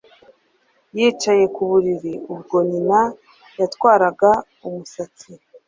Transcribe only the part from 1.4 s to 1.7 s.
ku